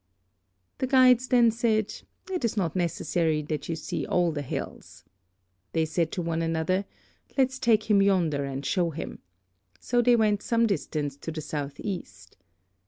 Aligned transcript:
"The 0.79 0.87
guides 0.87 1.27
then 1.27 1.51
said, 1.51 1.93
'It 2.31 2.43
is 2.43 2.57
not 2.57 2.75
necessary 2.75 3.43
that 3.43 3.69
you 3.69 3.75
see 3.75 4.03
all 4.03 4.31
the 4.31 4.41
hells.' 4.41 5.03
They 5.73 5.85
said 5.85 6.11
to 6.13 6.23
one 6.23 6.41
another, 6.41 6.85
'Let's 7.37 7.59
take 7.59 7.83
him 7.83 8.01
yonder 8.01 8.43
and 8.43 8.65
show 8.65 8.89
him;' 8.89 9.19
so 9.79 10.01
they 10.01 10.15
went 10.15 10.41
some 10.41 10.65
distance 10.65 11.17
to 11.17 11.31
the 11.31 11.41
south 11.41 11.79
east. 11.79 12.35